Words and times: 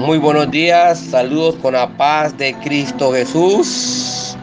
Muy 0.00 0.16
buenos 0.16 0.50
días, 0.50 0.98
saludos 0.98 1.56
con 1.56 1.74
la 1.74 1.86
paz 1.86 2.34
de 2.38 2.54
Cristo 2.64 3.12
Jesús. 3.12 4.34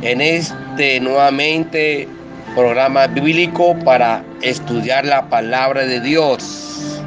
En 0.00 0.22
este 0.22 0.98
nuevamente 1.00 2.08
programa 2.54 3.06
bíblico 3.06 3.76
para 3.84 4.24
estudiar 4.40 5.04
la 5.04 5.28
palabra 5.28 5.84
de 5.84 6.00
Dios. 6.00 7.02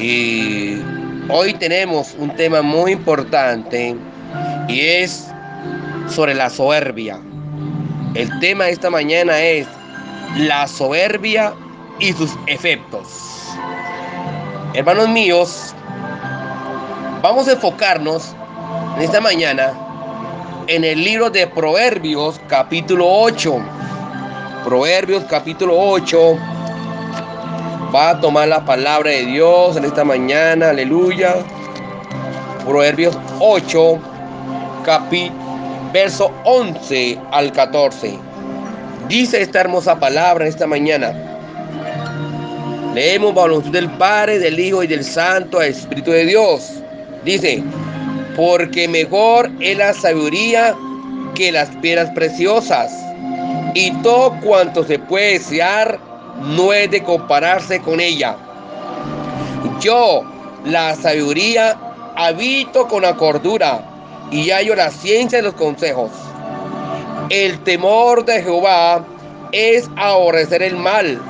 Y 0.00 0.78
hoy 1.28 1.52
tenemos 1.52 2.14
un 2.18 2.34
tema 2.34 2.62
muy 2.62 2.92
importante 2.92 3.94
y 4.66 4.80
es 4.80 5.26
sobre 6.08 6.32
la 6.32 6.48
soberbia. 6.48 7.20
El 8.14 8.30
tema 8.40 8.64
de 8.64 8.70
esta 8.70 8.88
mañana 8.88 9.38
es 9.38 9.66
la 10.38 10.66
soberbia 10.66 11.52
y 11.98 12.14
sus 12.14 12.34
efectos. 12.46 13.06
Hermanos 14.72 15.10
míos, 15.10 15.74
vamos 17.26 17.48
a 17.48 17.54
enfocarnos 17.54 18.36
en 18.96 19.02
esta 19.02 19.20
mañana 19.20 19.72
en 20.68 20.84
el 20.84 21.02
libro 21.02 21.28
de 21.28 21.44
Proverbios 21.48 22.40
capítulo 22.46 23.04
8. 23.04 23.60
Proverbios 24.64 25.24
capítulo 25.24 25.74
8. 25.76 26.38
Va 27.92 28.10
a 28.10 28.20
tomar 28.20 28.46
la 28.46 28.64
palabra 28.64 29.10
de 29.10 29.26
Dios 29.26 29.76
en 29.76 29.86
esta 29.86 30.04
mañana, 30.04 30.70
aleluya. 30.70 31.34
Proverbios 32.64 33.18
8, 33.40 33.98
capítulo, 34.84 35.40
verso 35.92 36.30
11 36.44 37.18
al 37.32 37.50
14. 37.50 38.20
Dice 39.08 39.42
esta 39.42 39.62
hermosa 39.62 39.98
palabra 39.98 40.44
en 40.44 40.50
esta 40.50 40.68
mañana. 40.68 41.12
Leemos 42.94 43.34
voluntad 43.34 43.72
del 43.72 43.90
Padre, 43.90 44.38
del 44.38 44.60
Hijo 44.60 44.84
y 44.84 44.86
del 44.86 45.02
Santo 45.02 45.60
Espíritu 45.60 46.12
de 46.12 46.24
Dios. 46.24 46.84
Dice, 47.26 47.60
porque 48.36 48.86
mejor 48.86 49.50
es 49.58 49.76
la 49.76 49.92
sabiduría 49.92 50.76
que 51.34 51.50
las 51.50 51.68
piedras 51.82 52.08
preciosas, 52.10 52.92
y 53.74 53.90
todo 54.02 54.30
cuanto 54.42 54.84
se 54.84 55.00
puede 55.00 55.32
desear 55.32 55.98
no 56.56 56.72
es 56.72 56.88
de 56.88 57.02
compararse 57.02 57.80
con 57.80 57.98
ella. 57.98 58.36
Yo, 59.80 60.22
la 60.66 60.94
sabiduría, 60.94 61.76
habito 62.14 62.86
con 62.86 63.02
la 63.02 63.16
cordura 63.16 63.80
y 64.30 64.50
hallo 64.50 64.76
la 64.76 64.92
ciencia 64.92 65.38
de 65.38 65.44
los 65.46 65.54
consejos. 65.54 66.12
El 67.28 67.58
temor 67.64 68.24
de 68.24 68.40
Jehová 68.40 69.04
es 69.50 69.90
aborrecer 69.96 70.62
el 70.62 70.76
mal, 70.76 71.20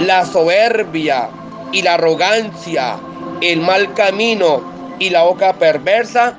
la 0.00 0.26
soberbia 0.26 1.28
y 1.70 1.82
la 1.82 1.94
arrogancia, 1.94 2.96
el 3.40 3.60
mal 3.60 3.94
camino 3.94 4.71
y 5.02 5.10
la 5.10 5.24
boca 5.24 5.52
perversa, 5.54 6.38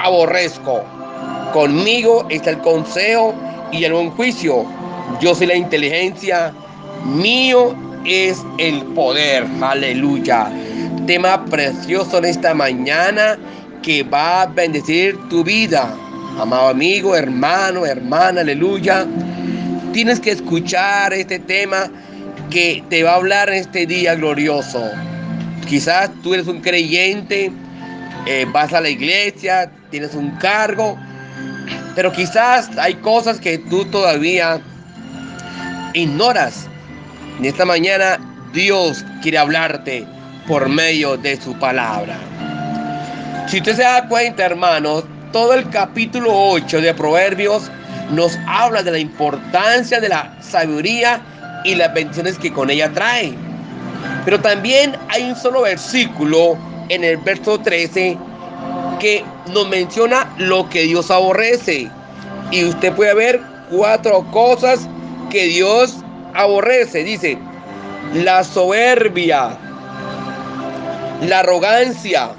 aborrezco. 0.00 0.82
Conmigo 1.52 2.26
está 2.28 2.50
el 2.50 2.58
consejo 2.58 3.32
y 3.70 3.84
el 3.84 3.92
buen 3.92 4.10
juicio. 4.10 4.64
Yo 5.20 5.32
soy 5.32 5.46
la 5.46 5.54
inteligencia, 5.54 6.52
mío 7.04 7.72
es 8.04 8.42
el 8.58 8.82
poder. 8.96 9.46
Aleluya. 9.62 10.50
Tema 11.06 11.44
precioso 11.44 12.18
en 12.18 12.24
esta 12.24 12.52
mañana 12.52 13.38
que 13.80 14.02
va 14.02 14.42
a 14.42 14.46
bendecir 14.46 15.16
tu 15.28 15.44
vida. 15.44 15.94
Amado 16.40 16.66
amigo, 16.66 17.14
hermano, 17.14 17.86
hermana, 17.86 18.40
aleluya. 18.40 19.06
Tienes 19.92 20.18
que 20.18 20.32
escuchar 20.32 21.12
este 21.12 21.38
tema 21.38 21.88
que 22.50 22.82
te 22.90 23.04
va 23.04 23.12
a 23.12 23.16
hablar 23.16 23.50
en 23.50 23.56
este 23.56 23.86
día 23.86 24.16
glorioso. 24.16 24.90
Quizás 25.68 26.10
tú 26.24 26.34
eres 26.34 26.48
un 26.48 26.60
creyente, 26.60 27.52
eh, 28.26 28.46
vas 28.52 28.72
a 28.72 28.80
la 28.80 28.88
iglesia, 28.88 29.70
tienes 29.90 30.14
un 30.14 30.30
cargo, 30.36 30.98
pero 31.94 32.12
quizás 32.12 32.70
hay 32.78 32.94
cosas 32.94 33.40
que 33.40 33.58
tú 33.58 33.84
todavía 33.86 34.60
ignoras. 35.94 36.66
En 37.38 37.44
esta 37.46 37.64
mañana 37.64 38.18
Dios 38.52 39.04
quiere 39.22 39.38
hablarte 39.38 40.06
por 40.46 40.68
medio 40.68 41.16
de 41.16 41.40
su 41.40 41.58
palabra. 41.58 42.16
Si 43.48 43.58
usted 43.58 43.76
se 43.76 43.82
da 43.82 44.06
cuenta, 44.08 44.44
hermanos, 44.44 45.04
todo 45.32 45.54
el 45.54 45.68
capítulo 45.70 46.30
8 46.32 46.80
de 46.80 46.94
Proverbios 46.94 47.70
nos 48.12 48.38
habla 48.46 48.82
de 48.82 48.92
la 48.92 48.98
importancia 48.98 50.00
de 50.00 50.08
la 50.08 50.36
sabiduría 50.40 51.20
y 51.64 51.74
las 51.74 51.92
bendiciones 51.94 52.38
que 52.38 52.52
con 52.52 52.70
ella 52.70 52.90
trae. 52.92 53.34
Pero 54.24 54.40
también 54.40 54.96
hay 55.08 55.30
un 55.30 55.36
solo 55.36 55.62
versículo 55.62 56.58
en 56.90 57.04
el 57.04 57.16
verso 57.18 57.58
13 57.58 58.18
que 58.98 59.24
nos 59.52 59.68
menciona 59.68 60.28
lo 60.36 60.68
que 60.68 60.82
Dios 60.82 61.10
aborrece. 61.10 61.88
Y 62.50 62.64
usted 62.64 62.92
puede 62.92 63.14
ver 63.14 63.40
cuatro 63.70 64.24
cosas 64.32 64.86
que 65.30 65.44
Dios 65.44 65.96
aborrece. 66.34 67.04
Dice, 67.04 67.38
la 68.12 68.44
soberbia, 68.44 69.56
la 71.22 71.38
arrogancia, 71.38 72.30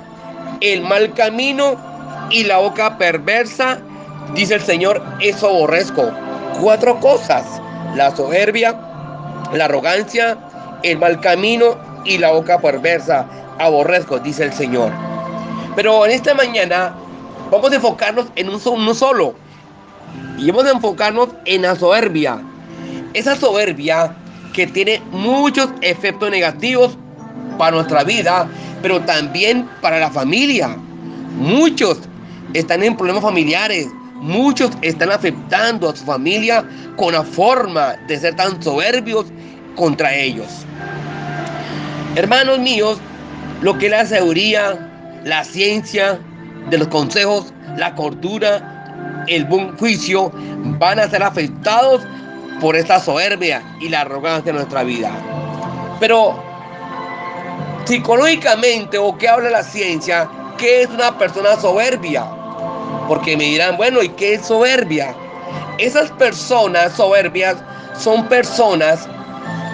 el 0.60 0.82
mal 0.82 1.14
camino 1.14 1.78
y 2.30 2.44
la 2.44 2.58
boca 2.58 2.98
perversa. 2.98 3.80
Dice 4.36 4.56
el 4.56 4.62
Señor, 4.62 5.02
eso 5.22 5.48
aborrezco. 5.48 6.12
Cuatro 6.60 7.00
cosas. 7.00 7.46
La 7.96 8.14
soberbia, 8.16 8.78
la 9.54 9.66
arrogancia, 9.66 10.38
el 10.84 10.98
mal 10.98 11.22
camino 11.22 11.78
y 12.04 12.18
la 12.18 12.32
boca 12.32 12.60
perversa. 12.60 13.26
Aborrezco, 13.60 14.20
dice 14.20 14.44
el 14.44 14.54
Señor. 14.54 14.92
Pero 15.76 16.06
en 16.06 16.12
esta 16.12 16.34
mañana 16.34 16.96
vamos 17.50 17.72
a 17.72 17.76
enfocarnos 17.76 18.28
en 18.36 18.50
un, 18.50 18.62
uno 18.66 18.94
solo. 18.94 19.36
Y 20.38 20.50
vamos 20.52 20.66
a 20.66 20.72
enfocarnos 20.72 21.30
en 21.46 21.62
la 21.62 21.76
soberbia. 21.76 22.42
Esa 23.14 23.36
soberbia 23.36 24.16
que 24.54 24.68
tiene 24.68 25.02
muchos 25.12 25.70
efectos 25.82 26.30
negativos 26.30 26.98
para 27.58 27.78
nuestra 27.78 28.04
vida, 28.04 28.48
pero 28.82 29.00
también 29.02 29.70
para 29.82 30.00
la 30.00 30.10
familia. 30.10 30.76
Muchos 31.38 32.00
están 32.54 32.84
en 32.84 32.98
problemas 32.98 33.24
familiares, 33.24 33.88
muchos 34.16 34.72
están 34.82 35.12
afectando 35.12 35.90
a 35.90 35.96
su 35.96 36.04
familia 36.04 36.66
con 36.98 37.14
la 37.14 37.24
forma 37.24 37.96
de 38.08 38.20
ser 38.20 38.36
tan 38.36 38.62
soberbios 38.62 39.28
contra 39.76 40.14
ellos. 40.14 40.48
Hermanos 42.16 42.60
míos, 42.60 43.00
lo 43.62 43.78
que 43.78 43.86
es 43.86 43.92
la 43.92 44.06
sabiduría, 44.06 44.90
la 45.24 45.44
ciencia 45.44 46.20
de 46.70 46.78
los 46.80 46.88
consejos, 46.88 47.54
la 47.78 47.94
cordura, 47.96 49.24
el 49.28 49.46
buen 49.46 49.78
juicio, 49.78 50.32
van 50.80 51.00
a 51.00 51.08
ser 51.08 51.22
afectados 51.22 52.02
por 52.60 52.76
esta 52.76 53.00
soberbia 53.00 53.62
y 53.80 53.90
la 53.90 54.02
arrogancia 54.02 54.52
de 54.52 54.58
nuestra 54.58 54.84
vida. 54.84 55.12
Pero 56.00 56.44
psicológicamente 57.86 58.98
o 58.98 59.16
qué 59.18 59.30
habla 59.30 59.52
la 59.52 59.64
ciencia, 59.64 60.28
¿qué 60.58 60.82
es 60.84 60.90
una 60.90 61.18
persona 61.18 61.56
soberbia? 61.56 62.26
Porque 63.08 63.38
me 63.38 63.44
dirán, 63.44 63.78
bueno, 63.78 64.02
¿y 64.02 64.10
qué 64.10 64.36
es 64.36 64.46
soberbia? 64.48 65.16
Esas 65.78 66.10
personas 66.12 66.94
soberbias 66.94 67.58
son 67.98 68.28
personas 68.28 69.08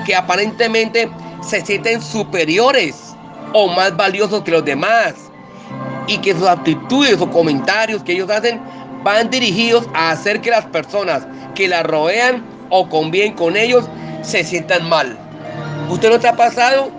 que 0.06 0.14
aparentemente 0.14 1.10
se 1.42 1.66
sienten 1.66 2.02
superiores 2.02 3.07
o 3.60 3.68
más 3.68 3.98
valiosos 3.98 4.44
que 4.44 4.52
los 4.52 4.64
demás 4.64 5.16
y 6.06 6.20
que 6.20 6.32
sus 6.34 6.48
actitudes 6.48 7.20
o 7.20 7.28
comentarios 7.28 8.04
que 8.04 8.12
ellos 8.12 8.30
hacen 8.30 8.62
van 9.04 9.32
dirigidos 9.32 9.88
a 9.96 10.12
hacer 10.12 10.42
que 10.42 10.52
las 10.52 10.66
personas 10.66 11.26
que 11.56 11.68
la 11.68 11.82
rodean 11.82 12.46
o 12.70 12.88
conviven 12.88 13.34
con 13.34 13.58
ellos 13.58 13.86
se 14.22 14.44
sientan 14.44 14.88
mal. 14.88 15.18
¿Usted 15.90 16.12
no 16.12 16.20
te 16.20 16.28
ha 16.28 16.36
pasado 16.36 16.92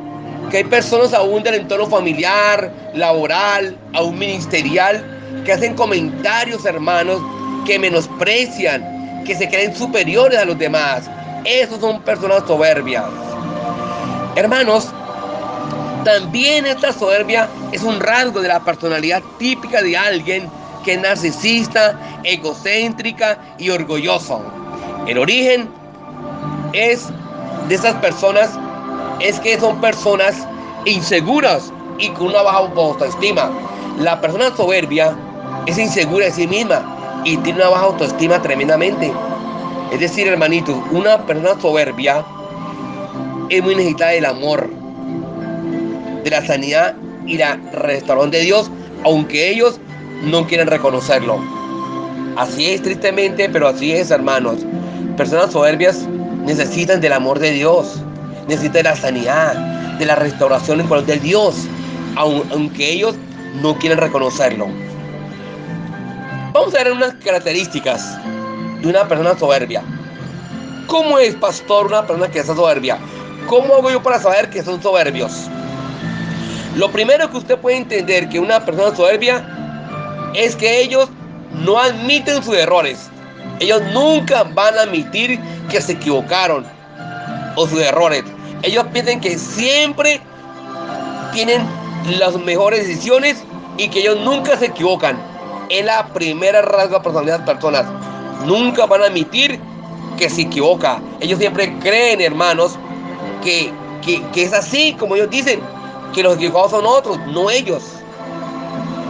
que 0.51 0.57
hay 0.57 0.65
personas 0.65 1.15
aún 1.15 1.45
del 1.45 1.55
entorno 1.55 1.87
familiar, 1.87 2.72
laboral, 2.93 3.78
aún 3.95 4.19
ministerial, 4.19 5.04
que 5.45 5.53
hacen 5.53 5.75
comentarios, 5.77 6.65
hermanos, 6.65 7.21
que 7.66 7.78
menosprecian, 7.78 9.22
que 9.25 9.37
se 9.37 9.49
creen 9.49 9.77
superiores 9.77 10.37
a 10.37 10.45
los 10.45 10.59
demás? 10.59 11.09
Esos 11.45 11.78
son 11.78 12.03
personas 12.03 12.43
soberbias. 12.49 13.04
Hermanos, 14.34 14.93
también 16.09 16.65
esta 16.65 16.91
soberbia 16.91 17.51
es 17.71 17.83
un 17.83 18.01
rasgo 18.01 18.41
de 18.41 18.49
la 18.49 18.60
personalidad 18.60 19.22
típica 19.39 19.83
de 19.83 19.95
alguien 19.95 20.49
que 20.83 20.95
es 20.95 21.01
narcisista, 21.03 22.01
egocéntrica 22.25 23.39
y 23.59 23.69
orgulloso. 23.69 24.41
El 25.07 25.19
origen 25.19 25.69
es 26.72 27.09
de 27.69 27.75
esas 27.75 27.95
personas 27.97 28.59
es 29.21 29.39
que 29.41 29.60
son 29.60 29.78
personas 29.83 30.47
inseguras 30.87 31.71
y 31.99 32.09
con 32.09 32.28
una 32.28 32.41
baja 32.41 32.57
autoestima. 32.57 33.51
La 33.99 34.19
persona 34.19 34.57
soberbia 34.57 35.15
es 35.66 35.77
insegura 35.77 36.25
de 36.25 36.33
sí 36.33 36.47
misma 36.47 37.21
y 37.25 37.37
tiene 37.37 37.59
una 37.59 37.69
baja 37.69 37.84
autoestima 37.84 38.41
tremendamente. 38.41 39.13
Es 39.93 40.01
decir, 40.01 40.27
hermanito, 40.27 40.83
una 40.91 41.19
persona 41.27 41.61
soberbia 41.61 42.25
es 43.51 43.63
muy 43.63 43.75
necesitada 43.75 44.13
del 44.13 44.25
amor, 44.25 44.78
de 46.24 46.30
la 46.30 46.44
sanidad 46.44 46.94
y 47.26 47.38
la 47.38 47.56
restauración 47.72 48.30
de 48.30 48.41
Dios 48.41 48.70
aunque 49.04 49.50
ellos 49.50 49.80
no 50.22 50.47
quieren 50.47 50.66
reconocerlo. 50.66 51.38
Así 52.36 52.70
es 52.70 52.82
tristemente, 52.82 53.48
pero 53.48 53.68
así 53.68 53.92
es, 53.92 54.10
hermanos. 54.10 54.59
Personas 55.16 55.53
soberbias 55.53 56.06
necesitan 56.44 57.00
del 57.00 57.12
amor 57.12 57.38
de 57.38 57.53
Dios, 57.53 58.00
necesitan 58.47 58.72
de 58.72 58.82
la 58.84 58.97
sanidad, 58.97 59.54
de 59.98 60.06
la 60.06 60.15
restauración 60.15 60.80
en 60.80 61.06
de 61.06 61.18
Dios, 61.18 61.66
aunque 62.16 62.92
ellos 62.92 63.16
no 63.62 63.76
quieren 63.78 63.98
reconocerlo. 63.98 64.68
Vamos 66.53 66.74
a 66.74 66.84
ver 66.84 66.92
unas 66.92 67.15
características 67.15 68.16
de 68.80 68.88
una 68.88 69.06
persona 69.06 69.36
soberbia. 69.36 69.82
¿Cómo 70.86 71.18
es, 71.18 71.34
pastor, 71.34 71.86
una 71.86 72.06
persona 72.06 72.30
que 72.30 72.38
es 72.38 72.47
soberbia? 72.47 72.98
¿Cómo 73.47 73.74
hago 73.74 73.91
yo 73.91 74.03
para 74.03 74.18
saber 74.18 74.48
que 74.48 74.62
son 74.62 74.82
soberbios? 74.82 75.48
Lo 76.78 76.92
primero 76.92 77.28
que 77.28 77.39
usted 77.39 77.59
puede 77.59 77.77
entender 77.77 78.28
que 78.28 78.39
una 78.39 78.65
persona 78.65 78.95
soberbia 78.95 79.45
es 80.34 80.54
que 80.54 80.80
ellos 80.80 81.09
no 81.51 81.77
admiten 81.77 82.41
sus 82.41 82.54
errores. 82.54 83.10
Ellos 83.59 83.83
nunca 83.92 84.45
van 84.45 84.78
a 84.78 84.83
admitir 84.83 85.41
que 85.69 85.80
se 85.80 85.95
equivocaron 85.95 86.65
o 87.57 87.66
sus 87.66 87.80
errores. 87.80 88.22
Ellos 88.63 88.86
piensan 88.92 89.21
que 89.21 89.36
siempre 89.36 90.21
tienen 91.33 91.66
las 92.16 92.36
mejores 92.36 92.86
decisiones 92.86 93.42
y 93.77 93.89
que 93.89 93.98
ellos 93.98 94.21
nunca 94.21 94.57
se 94.57 94.66
equivocan. 94.66 95.19
Es 95.71 95.84
la 95.84 96.07
primera 96.07 96.63
rasga 96.63 96.98
de 96.98 97.03
personalidad 97.03 97.41
de 97.41 97.47
las 97.47 97.54
personas. 97.57 97.86
Nunca 98.47 98.86
van 98.86 99.03
a 99.03 99.07
admitir 99.07 99.59
que 100.16 100.30
se 100.30 100.42
equivoca. 100.42 101.03
Ellos 101.19 101.41
siempre 101.41 101.77
creen, 101.80 102.21
hermanos, 102.21 102.78
que, 103.42 103.72
que 104.33 104.42
es 104.45 104.53
así 104.53 104.95
como 104.97 105.16
ellos 105.16 105.28
dicen, 105.28 105.60
que 106.15 106.22
los 106.22 106.37
equivocados 106.37 106.71
son 106.72 106.87
otros, 106.87 107.19
no 107.27 107.51
ellos. 107.51 107.83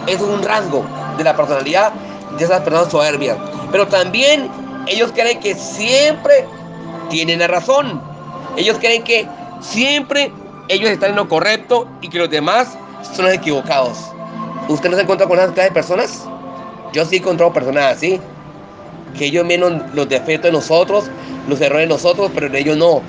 Eso 0.06 0.26
es 0.26 0.38
un 0.38 0.42
rasgo 0.42 0.84
de 1.16 1.24
la 1.24 1.36
personalidad 1.36 1.92
de 2.38 2.44
esas 2.44 2.62
personas 2.62 2.90
soberbias. 2.90 3.36
Pero 3.70 3.86
también 3.86 4.50
ellos 4.86 5.12
creen 5.12 5.40
que 5.40 5.54
siempre 5.54 6.46
tienen 7.10 7.40
la 7.40 7.46
razón. 7.46 8.00
Ellos 8.56 8.78
creen 8.78 9.02
que 9.02 9.26
siempre 9.60 10.32
ellos 10.68 10.90
están 10.90 11.10
en 11.10 11.16
lo 11.16 11.28
correcto 11.28 11.86
y 12.00 12.08
que 12.08 12.18
los 12.18 12.30
demás 12.30 12.76
son 13.14 13.26
los 13.26 13.34
equivocados. 13.34 13.98
¿Usted 14.68 14.90
no 14.90 14.96
se 14.96 15.02
encuentra 15.02 15.26
con 15.26 15.38
esas 15.38 15.54
de 15.54 15.70
personas? 15.70 16.26
Yo 16.92 17.04
sí 17.04 17.16
he 17.16 17.18
encontrado 17.18 17.52
personas 17.52 17.96
así. 17.96 18.20
Que 19.16 19.26
ellos 19.26 19.44
miran 19.44 19.90
los 19.94 20.08
defectos 20.08 20.50
de 20.50 20.52
nosotros, 20.52 21.10
los 21.48 21.60
errores 21.60 21.88
de 21.88 21.94
nosotros, 21.94 22.30
pero 22.34 22.46
en 22.46 22.54
ellos 22.54 22.76
no. 22.76 23.00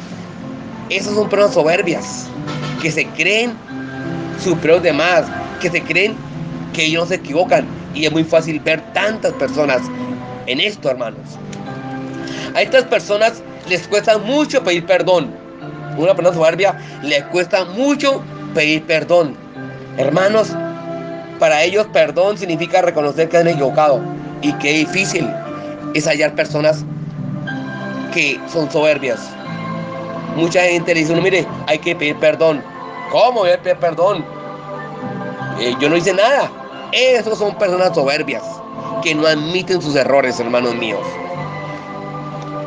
Esas 0.89 1.13
son 1.13 1.29
personas 1.29 1.53
soberbias. 1.53 2.27
Que 2.81 2.91
se 2.91 3.05
creen 3.07 3.57
superiores 4.39 4.83
de 4.83 4.89
demás. 4.89 5.25
Que 5.61 5.69
se 5.69 5.81
creen 5.81 6.15
que 6.73 6.85
ellos 6.85 7.03
no 7.03 7.07
se 7.07 7.15
equivocan. 7.15 7.65
Y 7.93 8.05
es 8.05 8.11
muy 8.11 8.23
fácil 8.23 8.59
ver 8.59 8.81
tantas 8.93 9.33
personas 9.33 9.81
en 10.45 10.59
esto, 10.59 10.89
hermanos. 10.89 11.21
A 12.55 12.61
estas 12.61 12.85
personas 12.85 13.43
les 13.67 13.87
cuesta 13.87 14.17
mucho 14.17 14.63
pedir 14.63 14.85
perdón. 14.85 15.31
Una 15.97 16.15
persona 16.15 16.35
soberbia 16.35 16.77
les 17.03 17.23
cuesta 17.25 17.65
mucho 17.65 18.23
pedir 18.53 18.83
perdón. 18.83 19.35
Hermanos, 19.97 20.55
para 21.39 21.63
ellos 21.63 21.87
perdón 21.93 22.37
significa 22.37 22.81
reconocer 22.81 23.29
que 23.29 23.37
han 23.37 23.47
equivocado. 23.47 24.01
Y 24.41 24.53
qué 24.53 24.71
difícil 24.73 25.27
es 25.93 26.07
hallar 26.07 26.35
personas 26.35 26.83
que 28.13 28.39
son 28.51 28.71
soberbias. 28.71 29.19
Mucha 30.35 30.61
gente 30.63 30.93
le 30.93 31.01
dice, 31.01 31.15
no, 31.15 31.21
mire, 31.21 31.45
hay 31.67 31.79
que 31.79 31.95
pedir 31.95 32.15
perdón. 32.17 32.63
¿Cómo 33.11 33.43
a 33.43 33.57
pedir 33.57 33.77
perdón? 33.77 34.23
Eh, 35.59 35.75
yo 35.79 35.89
no 35.89 35.97
hice 35.97 36.13
nada. 36.13 36.51
Esos 36.91 37.37
son 37.37 37.55
personas 37.55 37.93
soberbias 37.93 38.43
que 39.01 39.15
no 39.15 39.27
admiten 39.27 39.81
sus 39.81 39.95
errores, 39.95 40.39
hermanos 40.39 40.75
míos. 40.75 41.05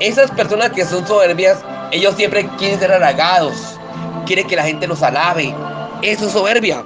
Esas 0.00 0.30
personas 0.30 0.70
que 0.70 0.84
son 0.84 1.06
soberbias, 1.06 1.58
ellos 1.92 2.14
siempre 2.16 2.46
quieren 2.58 2.78
ser 2.78 2.92
halagados, 2.92 3.78
quieren 4.26 4.46
que 4.46 4.56
la 4.56 4.64
gente 4.64 4.86
los 4.86 5.02
alabe. 5.02 5.54
Eso 6.02 6.26
es 6.26 6.32
soberbia. 6.32 6.84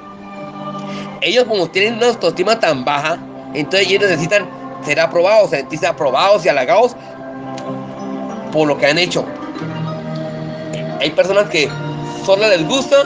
Ellos 1.23 1.45
como 1.45 1.67
tienen 1.69 1.95
una 1.95 2.09
autoestima 2.09 2.61
tan 2.61 2.85
baja, 2.85 3.19
entonces 3.55 3.89
ellos 3.89 4.03
necesitan 4.03 4.49
ser 4.85 5.01
aprobados, 5.01 5.51
sentirse 5.51 5.87
aprobados 5.87 6.45
y 6.45 6.49
halagados 6.49 6.95
por 8.53 8.69
lo 8.69 8.77
que 8.77 8.87
han 8.87 8.99
hecho. 8.99 9.25
Hay 11.01 11.11
personas 11.11 11.49
que 11.49 11.71
solo 12.25 12.47
les 12.49 12.67
gusta, 12.67 13.05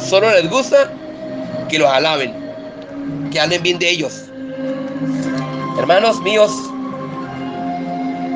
solo 0.00 0.30
les 0.30 0.48
gusta 0.50 0.90
que 1.68 1.78
los 1.78 1.88
alaben, 1.88 2.34
que 3.30 3.40
hablen 3.40 3.62
bien 3.62 3.78
de 3.78 3.90
ellos. 3.90 4.24
Hermanos 5.78 6.20
míos, 6.22 6.52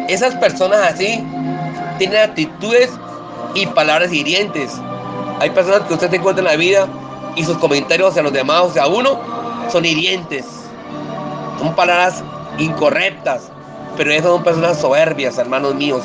esas 0.08 0.34
personas 0.36 0.80
así 0.92 1.24
tienen 1.98 2.18
actitudes 2.18 2.90
y 3.54 3.66
palabras 3.66 4.12
hirientes. 4.12 4.72
Hay 5.40 5.50
personas 5.50 5.82
que 5.82 5.94
usted 5.94 6.10
se 6.10 6.16
encuentra 6.16 6.42
en 6.42 6.50
la 6.50 6.56
vida 6.56 6.88
y 7.34 7.44
sus 7.44 7.56
comentarios 7.58 8.10
hacia 8.10 8.22
los 8.22 8.32
demás, 8.32 8.62
o 8.62 8.72
sea, 8.72 8.86
uno, 8.86 9.18
son 9.70 9.84
hirientes. 9.84 10.46
Son 11.58 11.74
palabras 11.74 12.22
incorrectas. 12.58 13.50
Pero 13.96 14.10
esas 14.10 14.30
son 14.30 14.42
personas 14.42 14.80
soberbias, 14.80 15.38
hermanos 15.38 15.74
míos. 15.74 16.02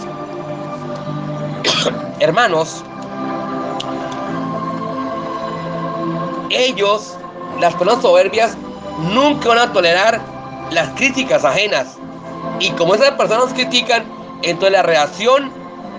hermanos, 2.19 2.83
ellos, 6.65 7.15
las 7.59 7.73
personas 7.75 8.01
soberbias, 8.01 8.57
nunca 9.13 9.49
van 9.49 9.59
a 9.59 9.73
tolerar 9.73 10.21
las 10.71 10.89
críticas 10.91 11.45
ajenas. 11.45 11.97
Y 12.59 12.71
como 12.71 12.95
esas 12.95 13.11
personas 13.11 13.53
critican, 13.53 14.03
entonces 14.43 14.71
la 14.71 14.83
reacción 14.83 15.51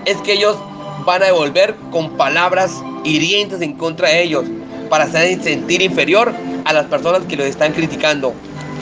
es 0.05 0.17
que 0.17 0.33
ellos 0.33 0.57
van 1.05 1.23
a 1.23 1.27
devolver 1.27 1.75
con 1.91 2.11
palabras 2.11 2.71
hirientes 3.03 3.61
en 3.61 3.73
contra 3.73 4.09
de 4.09 4.23
ellos 4.23 4.45
para 4.89 5.05
hacer 5.05 5.41
sentir 5.41 5.81
inferior 5.81 6.33
a 6.65 6.73
las 6.73 6.85
personas 6.85 7.21
que 7.27 7.35
los 7.35 7.45
están 7.45 7.73
criticando. 7.73 8.33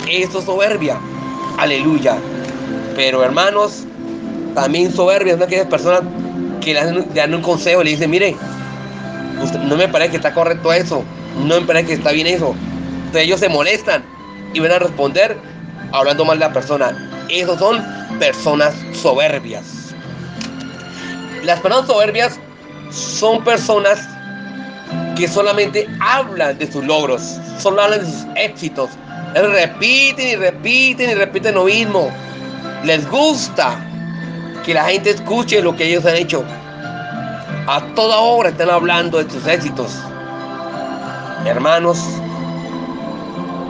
Eso 0.09 0.39
es 0.39 0.45
soberbia. 0.45 0.97
Aleluya. 1.57 2.17
Pero 2.95 3.23
hermanos, 3.23 3.83
también 4.55 4.91
soberbia 4.91 5.33
son 5.33 5.43
aquellas 5.43 5.67
personas 5.67 6.01
que 6.61 6.73
le 6.73 7.03
dan, 7.13 7.33
un 7.33 7.41
consejo 7.41 7.81
y 7.81 7.85
le 7.85 7.91
dicen, 7.91 8.09
mire, 8.09 8.35
no 9.63 9.75
me 9.77 9.87
parece 9.87 10.11
que 10.11 10.17
está 10.17 10.33
correcto 10.33 10.73
eso, 10.73 11.03
no 11.45 11.59
me 11.59 11.67
parece 11.67 11.87
que 11.87 11.93
está 11.93 12.11
bien 12.11 12.27
eso. 12.27 12.55
Entonces 12.97 13.23
ellos 13.23 13.39
se 13.39 13.49
molestan 13.49 14.03
y 14.53 14.59
van 14.59 14.71
a 14.71 14.79
responder 14.79 15.37
hablando 15.91 16.25
mal 16.25 16.39
de 16.39 16.45
la 16.45 16.53
persona. 16.53 17.09
Esos 17.29 17.59
son 17.59 17.83
personas 18.19 18.73
soberbias. 18.93 19.93
Las 21.43 21.59
personas 21.59 21.87
soberbias 21.87 22.39
son 22.91 23.43
personas 23.43 24.07
que 25.15 25.27
solamente 25.27 25.87
hablan 25.99 26.57
de 26.57 26.71
sus 26.71 26.83
logros, 26.85 27.21
solo 27.59 27.81
hablan 27.81 28.01
de 28.01 28.05
sus 28.05 28.25
éxitos. 28.35 28.89
repiten 29.33 30.27
y 30.27 30.35
repiten 30.35 31.09
y 31.09 31.13
repiten 31.13 31.55
lo 31.55 31.65
mismo. 31.65 32.09
Les 32.83 33.07
gusta 33.09 33.83
que 34.65 34.73
la 34.73 34.85
gente 34.85 35.11
escuche 35.11 35.61
lo 35.61 35.75
que 35.75 35.85
ellos 35.85 36.05
han 36.05 36.15
hecho. 36.15 36.43
A 37.67 37.81
toda 37.95 38.17
hora 38.19 38.49
están 38.49 38.69
hablando 38.69 39.21
de 39.23 39.29
sus 39.29 39.45
éxitos. 39.47 39.91
Hermanos, 41.47 41.97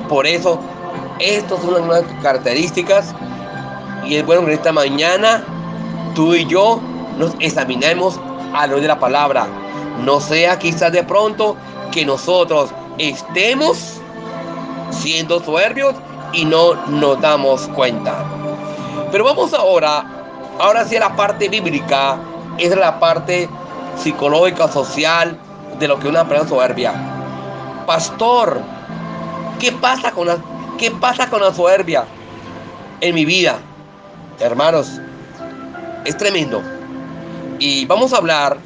por 0.10 0.26
eso, 0.26 0.60
estas 1.20 1.62
son 1.62 1.88
las 1.88 2.02
características. 2.24 3.14
Y 4.04 4.16
es 4.16 4.26
bueno 4.26 4.46
que 4.46 4.54
esta 4.54 4.72
mañana 4.72 5.44
tú 6.16 6.34
y 6.34 6.46
yo 6.48 6.80
nos 7.20 7.34
examinemos 7.40 8.20
a 8.56 8.66
lo 8.66 8.82
de 8.82 8.88
la 8.88 9.00
palabra. 9.00 9.46
No 10.04 10.20
sea 10.20 10.58
quizás 10.58 10.92
de 10.92 11.04
pronto 11.04 11.56
que 11.92 12.04
nosotros 12.04 12.72
estemos 12.98 14.02
siendo 14.90 15.40
soberbios 15.40 15.94
y 16.34 16.46
no 16.46 16.74
nos 16.88 17.22
damos 17.22 17.68
cuenta. 17.76 18.26
Pero 19.12 19.24
vamos 19.24 19.54
ahora, 19.54 20.04
ahora 20.60 20.84
sí 20.84 20.96
a 20.96 21.02
la 21.02 21.16
parte 21.16 21.48
bíblica, 21.48 22.18
es 22.58 22.76
la 22.76 23.00
parte 23.00 23.48
psicológica, 23.98 24.68
social 24.68 25.38
de 25.78 25.88
lo 25.88 26.00
que 26.00 26.08
una 26.08 26.28
persona 26.28 26.50
soberbia. 26.50 27.17
Pastor, 27.88 28.62
¿qué 29.62 29.72
pasa 29.72 30.12
con 30.12 30.28
la, 30.28 30.38
qué 30.78 30.92
pasa 30.92 31.30
con 31.30 31.40
la 31.40 31.54
soberbia 31.54 32.04
en 33.00 33.16
mi 33.16 33.24
vida? 33.24 33.60
Hermanos, 34.42 35.00
es 36.04 36.18
tremendo. 36.18 36.62
Y 37.60 37.86
vamos 37.86 38.12
a 38.12 38.18
hablar 38.18 38.58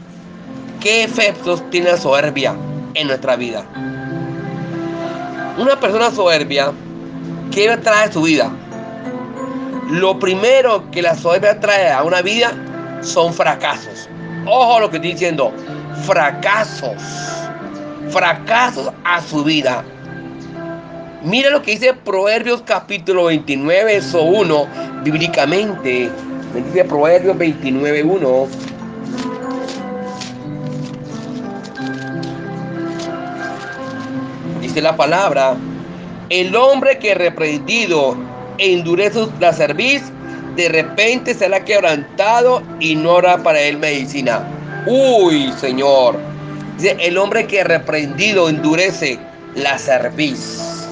qué 0.80 1.04
efectos 1.04 1.62
tiene 1.70 1.92
la 1.92 1.98
soberbia 1.98 2.56
en 2.96 3.08
nuestra 3.10 3.36
vida. 3.36 3.64
Una 5.56 5.80
persona 5.80 6.10
soberbia, 6.10 6.72
¿qué 7.52 7.78
trae 7.78 8.12
su 8.12 8.24
vida? 8.24 8.52
Lo 9.92 10.18
primero 10.18 10.90
que 10.90 11.04
la 11.04 11.16
soberbia 11.16 11.60
trae 11.60 11.92
a 11.92 12.02
una 12.02 12.24
vida 12.24 12.54
son 13.02 13.32
fracasos. 13.32 14.10
Ojo 14.48 14.80
lo 14.80 14.90
que 14.90 14.96
estoy 14.96 15.12
diciendo, 15.12 15.54
fracasos. 16.08 17.41
Fracasos 18.10 18.92
a 19.04 19.22
su 19.22 19.44
vida. 19.44 19.84
Mira 21.24 21.52
lo 21.52 21.62
que 21.62 21.72
dice 21.72 21.94
Proverbios 21.94 22.64
capítulo 22.64 23.26
29, 23.26 23.84
verso 23.86 24.24
1, 24.24 24.68
bíblicamente. 25.04 26.10
Dice 26.54 26.84
Proverbios 26.86 27.38
29, 27.38 28.04
1. 28.04 28.48
Dice 34.62 34.82
la 34.82 34.96
palabra, 34.96 35.56
el 36.30 36.56
hombre 36.56 36.98
que 36.98 37.14
reprendido 37.14 38.18
endurece 38.58 39.28
la 39.40 39.54
cerviz, 39.54 40.02
de 40.56 40.70
repente 40.70 41.34
será 41.34 41.64
quebrantado 41.64 42.64
y 42.80 42.96
no 42.96 43.18
hará 43.18 43.38
para 43.38 43.62
él 43.62 43.78
medicina. 43.78 44.44
Uy, 44.88 45.52
Señor. 45.60 46.31
Dice, 46.82 46.98
el 47.00 47.16
hombre 47.20 47.46
que 47.46 47.64
reprendido 47.64 48.50
endurece 48.50 49.20
la 49.54 49.78
cerviz. 49.78 50.90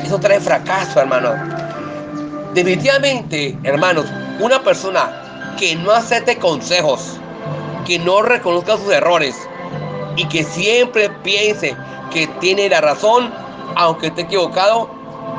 Eso 0.00 0.20
trae 0.20 0.38
fracaso, 0.38 1.00
hermano. 1.00 1.32
Definitivamente, 2.54 3.58
hermanos, 3.64 4.06
una 4.38 4.62
persona 4.62 5.54
que 5.58 5.74
no 5.74 5.90
acepte 5.90 6.36
consejos, 6.36 7.18
que 7.84 7.98
no 7.98 8.22
reconozca 8.22 8.76
sus 8.76 8.92
errores 8.92 9.34
y 10.14 10.24
que 10.28 10.44
siempre 10.44 11.10
piense 11.24 11.74
que 12.12 12.28
tiene 12.38 12.68
la 12.68 12.80
razón, 12.80 13.34
aunque 13.74 14.06
esté 14.06 14.22
equivocado, 14.22 14.88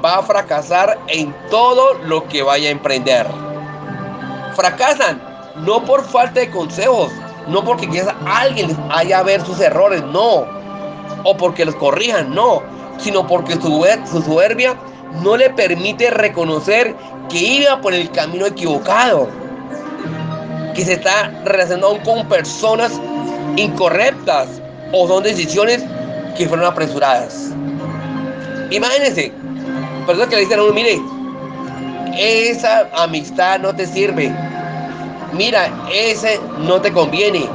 va 0.03 0.17
a 0.17 0.23
fracasar 0.23 0.99
en 1.07 1.33
todo 1.49 1.93
lo 2.03 2.27
que 2.27 2.43
vaya 2.43 2.67
a 2.67 2.73
emprender. 2.73 3.25
Fracasan 4.57 5.21
no 5.55 5.85
por 5.85 6.03
falta 6.03 6.41
de 6.41 6.49
consejos, 6.49 7.13
no 7.47 7.63
porque 7.63 7.89
quizás 7.89 8.13
alguien 8.25 8.69
les 8.69 8.77
haya 8.89 9.23
ver 9.23 9.45
sus 9.45 9.59
errores, 9.59 10.03
no, 10.03 10.45
o 11.23 11.37
porque 11.37 11.65
los 11.65 11.75
corrijan, 11.75 12.33
no, 12.33 12.61
sino 12.97 13.25
porque 13.27 13.53
su, 13.55 13.85
su 14.09 14.21
soberbia 14.21 14.75
no 15.21 15.37
le 15.37 15.49
permite 15.49 16.09
reconocer 16.09 16.95
que 17.29 17.37
iba 17.37 17.79
por 17.81 17.93
el 17.93 18.09
camino 18.11 18.45
equivocado, 18.45 19.27
que 20.75 20.83
se 20.85 20.93
está 20.93 21.31
relacionando 21.45 21.99
con 22.03 22.27
personas 22.27 22.91
incorrectas 23.55 24.47
o 24.91 25.07
son 25.07 25.23
decisiones 25.23 25.83
que 26.37 26.47
fueron 26.47 26.65
apresuradas. 26.65 27.51
Imagínense, 28.71 29.31
personas 30.05 30.29
que 30.29 30.35
le 30.35 30.41
dicen 30.41 30.59
a 30.59 30.63
uno, 30.63 30.73
mire, 30.73 30.99
esa 32.17 32.89
amistad 32.95 33.59
no 33.59 33.75
te 33.75 33.85
sirve, 33.85 34.33
mira, 35.33 35.69
ese 35.91 36.39
no 36.59 36.79
te 36.81 36.91
conviene, 36.91 37.49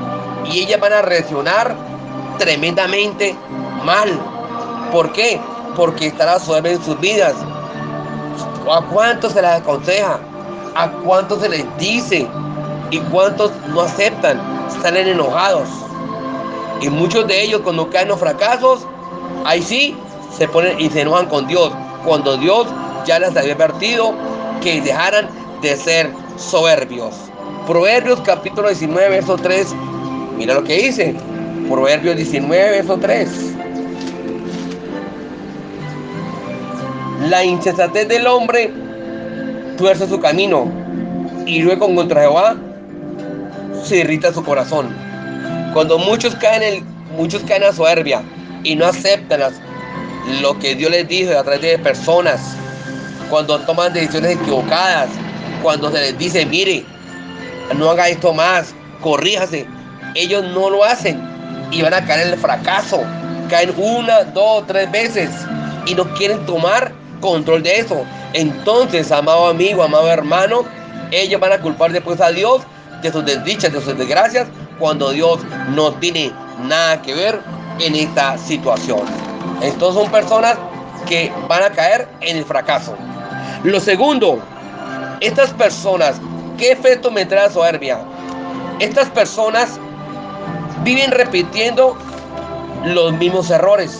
y 0.50 0.60
ellas 0.60 0.80
van 0.80 0.92
a 0.92 1.02
reaccionar 1.02 1.74
tremendamente 2.38 3.34
mal. 3.84 4.08
¿Por 4.92 5.12
qué? 5.12 5.40
Porque 5.76 6.06
estará 6.08 6.38
suave 6.38 6.72
en 6.72 6.84
sus 6.84 6.98
vidas. 7.00 7.34
¿A 8.70 8.80
cuántos 8.82 9.32
se 9.32 9.42
les 9.42 9.50
aconseja? 9.50 10.18
¿A 10.74 10.88
cuántos 11.04 11.40
se 11.40 11.48
les 11.48 11.64
dice? 11.78 12.26
¿Y 12.90 12.98
cuántos 12.98 13.52
no 13.68 13.82
aceptan? 13.82 14.40
Salen 14.82 15.08
enojados. 15.08 15.68
Y 16.80 16.88
muchos 16.88 17.26
de 17.26 17.42
ellos 17.42 17.62
cuando 17.62 17.90
caen 17.90 18.08
los 18.08 18.20
fracasos, 18.20 18.86
ahí 19.44 19.62
sí 19.62 19.96
se 20.36 20.46
ponen 20.48 20.78
y 20.80 20.88
se 20.90 21.02
enojan 21.02 21.26
con 21.26 21.46
Dios. 21.46 21.72
Cuando 22.04 22.36
Dios 22.36 22.66
ya 23.04 23.18
les 23.18 23.36
había 23.36 23.54
advertido 23.54 24.12
que 24.62 24.80
dejaran 24.80 25.28
de 25.60 25.76
ser 25.76 26.12
soberbios. 26.36 27.27
Proverbios 27.68 28.22
capítulo 28.22 28.68
19, 28.68 29.10
verso 29.10 29.36
3. 29.36 29.74
Mira 30.38 30.54
lo 30.54 30.64
que 30.64 30.84
dice. 30.84 31.14
Proverbios 31.68 32.16
19, 32.16 32.70
verso 32.70 32.96
3. 32.96 33.28
La 37.28 37.44
insensatez 37.44 38.08
del 38.08 38.26
hombre 38.26 38.72
tuerce 39.76 40.08
su 40.08 40.18
camino 40.18 40.72
y 41.44 41.58
luego 41.58 41.94
contra 41.94 42.22
Jehová 42.22 42.56
se 43.84 43.98
irrita 43.98 44.32
su 44.32 44.42
corazón. 44.42 44.88
Cuando 45.74 45.98
muchos 45.98 46.34
caen, 46.36 46.62
en, 46.62 46.84
muchos 47.18 47.42
caen 47.42 47.64
a 47.64 47.74
soberbia 47.74 48.22
y 48.64 48.76
no 48.76 48.86
aceptan 48.86 49.42
lo 50.40 50.58
que 50.58 50.74
Dios 50.74 50.90
les 50.90 51.06
dijo 51.06 51.38
a 51.38 51.42
través 51.42 51.60
de 51.60 51.78
personas, 51.78 52.56
cuando 53.28 53.60
toman 53.60 53.92
decisiones 53.92 54.38
equivocadas, 54.38 55.10
cuando 55.62 55.92
se 55.92 56.00
les 56.00 56.16
dice, 56.16 56.46
mire, 56.46 56.82
no 57.76 57.90
haga 57.90 58.08
esto 58.08 58.32
más, 58.32 58.74
corríjase, 59.00 59.66
ellos 60.14 60.44
no 60.44 60.70
lo 60.70 60.84
hacen 60.84 61.20
y 61.70 61.82
van 61.82 61.94
a 61.94 62.04
caer 62.04 62.26
en 62.26 62.32
el 62.34 62.38
fracaso. 62.38 63.02
Caen 63.48 63.72
una, 63.76 64.24
dos, 64.24 64.66
tres 64.66 64.90
veces 64.90 65.30
y 65.86 65.94
no 65.94 66.04
quieren 66.14 66.44
tomar 66.46 66.92
control 67.20 67.62
de 67.62 67.78
eso. 67.78 68.04
Entonces, 68.32 69.10
amado 69.10 69.46
amigo, 69.46 69.82
amado 69.82 70.10
hermano, 70.10 70.64
ellos 71.10 71.40
van 71.40 71.52
a 71.52 71.58
culpar 71.58 71.92
después 71.92 72.20
a 72.20 72.30
Dios 72.30 72.62
de 73.02 73.10
sus 73.12 73.24
desdichas, 73.24 73.72
de 73.72 73.80
sus 73.80 73.96
desgracias, 73.96 74.48
cuando 74.78 75.10
Dios 75.10 75.40
no 75.74 75.92
tiene 75.94 76.32
nada 76.62 77.00
que 77.00 77.14
ver 77.14 77.40
en 77.80 77.94
esta 77.94 78.36
situación. 78.36 79.00
Entonces 79.62 80.02
son 80.02 80.10
personas 80.10 80.58
que 81.08 81.32
van 81.48 81.62
a 81.62 81.70
caer 81.70 82.08
en 82.20 82.38
el 82.38 82.44
fracaso. 82.44 82.94
Lo 83.64 83.80
segundo, 83.80 84.40
estas 85.20 85.50
personas, 85.50 86.20
¿qué 86.58 86.72
efecto 86.72 87.10
me 87.10 87.24
trae 87.24 87.46
la 87.46 87.52
soberbia? 87.52 88.00
Estas 88.80 89.08
personas 89.10 89.78
viven 90.82 91.10
repitiendo 91.10 91.96
los 92.84 93.12
mismos 93.14 93.50
errores. 93.50 93.98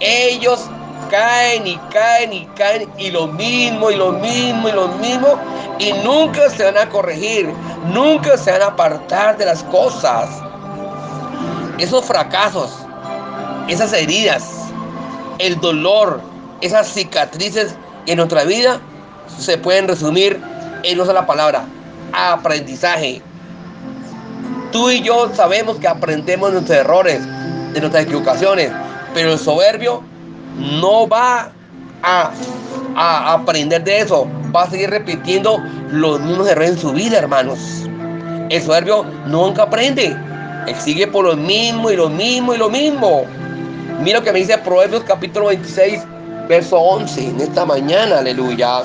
Ellos 0.00 0.68
caen 1.10 1.66
y 1.66 1.76
caen 1.92 2.32
y 2.32 2.46
caen 2.56 2.90
y 2.98 3.10
lo 3.10 3.28
mismo 3.28 3.90
y 3.90 3.96
lo 3.96 4.12
mismo 4.12 4.68
y 4.68 4.72
lo 4.72 4.88
mismo 4.88 5.38
y 5.78 5.92
nunca 6.04 6.50
se 6.50 6.64
van 6.64 6.76
a 6.76 6.88
corregir, 6.88 7.52
nunca 7.92 8.36
se 8.36 8.50
van 8.52 8.62
a 8.62 8.66
apartar 8.66 9.36
de 9.36 9.46
las 9.46 9.62
cosas. 9.64 10.28
Esos 11.78 12.04
fracasos, 12.04 12.70
esas 13.68 13.92
heridas, 13.92 14.44
el 15.38 15.60
dolor, 15.60 16.20
esas 16.60 16.88
cicatrices 16.88 17.74
en 18.06 18.16
nuestra 18.18 18.44
vida 18.44 18.80
se 19.38 19.58
pueden 19.58 19.88
resumir 19.88 20.40
en 20.84 20.98
una 20.98 21.06
sola 21.06 21.26
palabra, 21.26 21.64
aprendizaje. 22.14 23.22
Tú 24.72 24.90
y 24.90 25.02
yo 25.02 25.30
sabemos 25.34 25.78
que 25.78 25.88
aprendemos 25.88 26.48
de 26.48 26.54
nuestros 26.54 26.78
errores, 26.78 27.20
de 27.72 27.80
nuestras 27.80 28.04
equivocaciones, 28.04 28.70
pero 29.12 29.32
el 29.32 29.38
soberbio 29.38 30.02
no 30.58 31.06
va 31.06 31.52
a, 32.02 32.30
a, 32.96 33.32
aprender 33.32 33.84
de 33.84 34.00
eso, 34.00 34.28
va 34.54 34.64
a 34.64 34.70
seguir 34.70 34.90
repitiendo 34.90 35.62
los 35.90 36.20
mismos 36.20 36.48
errores 36.48 36.70
en 36.70 36.78
su 36.78 36.92
vida, 36.92 37.18
hermanos. 37.18 37.58
El 38.50 38.62
soberbio 38.62 39.04
nunca 39.26 39.64
aprende, 39.64 40.16
él 40.66 40.74
sigue 40.76 41.06
por 41.06 41.24
lo 41.24 41.36
mismo 41.36 41.90
y 41.90 41.96
lo 41.96 42.08
mismo 42.08 42.54
y 42.54 42.58
lo 42.58 42.68
mismo. 42.68 43.24
Mira 44.00 44.18
lo 44.18 44.24
que 44.24 44.32
me 44.32 44.40
dice 44.40 44.58
Proverbios 44.58 45.04
capítulo 45.04 45.46
26, 45.46 46.02
verso 46.48 46.76
11, 46.76 47.28
en 47.28 47.40
esta 47.40 47.64
mañana, 47.64 48.18
aleluya. 48.18 48.82